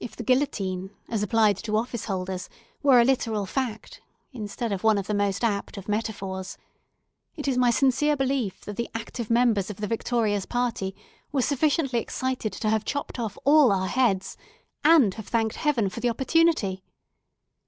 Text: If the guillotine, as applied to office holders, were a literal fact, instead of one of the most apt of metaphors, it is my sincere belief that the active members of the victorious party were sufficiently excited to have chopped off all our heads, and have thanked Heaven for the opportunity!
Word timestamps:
If 0.00 0.16
the 0.16 0.24
guillotine, 0.24 0.90
as 1.08 1.22
applied 1.22 1.56
to 1.58 1.76
office 1.76 2.06
holders, 2.06 2.48
were 2.82 2.98
a 3.00 3.04
literal 3.04 3.46
fact, 3.46 4.00
instead 4.32 4.72
of 4.72 4.82
one 4.82 4.98
of 4.98 5.06
the 5.06 5.14
most 5.14 5.44
apt 5.44 5.76
of 5.76 5.88
metaphors, 5.88 6.58
it 7.36 7.46
is 7.46 7.56
my 7.56 7.70
sincere 7.70 8.16
belief 8.16 8.62
that 8.62 8.74
the 8.74 8.90
active 8.96 9.30
members 9.30 9.70
of 9.70 9.76
the 9.76 9.86
victorious 9.86 10.44
party 10.44 10.96
were 11.30 11.42
sufficiently 11.42 12.00
excited 12.00 12.52
to 12.54 12.68
have 12.68 12.84
chopped 12.84 13.20
off 13.20 13.38
all 13.44 13.70
our 13.70 13.86
heads, 13.86 14.36
and 14.82 15.14
have 15.14 15.28
thanked 15.28 15.54
Heaven 15.54 15.88
for 15.88 16.00
the 16.00 16.10
opportunity! 16.10 16.82